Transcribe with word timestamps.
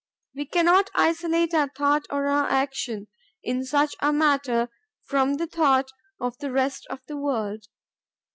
We 0.35 0.47
cannot 0.47 0.89
isolate 0.95 1.53
our 1.53 1.69
thought 1.69 2.05
or 2.09 2.25
our 2.25 2.49
action 2.49 3.05
in 3.43 3.63
such 3.63 3.95
a 3.99 4.11
matter 4.11 4.69
from 5.03 5.35
the 5.35 5.45
thought 5.45 5.91
of 6.19 6.35
the 6.39 6.51
rest 6.51 6.87
of 6.89 7.01
the 7.05 7.17
world. 7.17 7.65